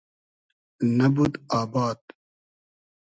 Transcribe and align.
نئبود 0.97 1.33
آباد 1.59 2.01